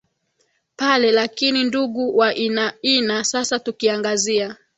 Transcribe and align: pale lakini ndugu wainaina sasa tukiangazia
pale 0.75 1.11
lakini 1.11 1.63
ndugu 1.63 2.17
wainaina 2.17 3.23
sasa 3.23 3.59
tukiangazia 3.59 4.55